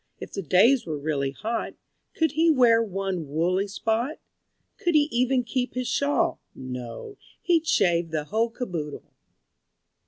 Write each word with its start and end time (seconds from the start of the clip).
If 0.19 0.31
the 0.33 0.41
days 0.41 0.87
were 0.87 0.97
really 0.97 1.29
hot, 1.29 1.75
Could 2.15 2.31
he 2.31 2.49
wear 2.49 2.81
one 2.81 3.27
woolly 3.29 3.67
spot? 3.67 4.17
Could 4.79 4.95
he 4.95 5.07
even 5.11 5.43
keep 5.43 5.75
his 5.75 5.87
shawl? 5.87 6.41
No, 6.55 7.17
he'd 7.43 7.67
shave 7.67 8.09
the 8.09 8.23
whole 8.23 8.49
caboodle. 8.49 9.13